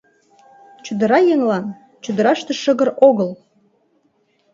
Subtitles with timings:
[0.85, 1.65] Чодыра еҥлан—
[2.03, 3.29] чодыраште шыгыр огыл!